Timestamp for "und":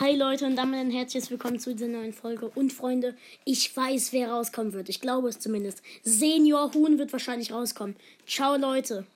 0.46-0.54, 2.54-2.72